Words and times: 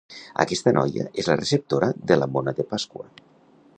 Aquesta 0.43 0.73
noia 0.77 1.05
és 1.23 1.29
la 1.31 1.37
receptora 1.41 1.91
de 2.13 2.19
la 2.21 2.29
mona 2.39 2.55
de 2.61 2.67
Pasqua. 2.73 3.07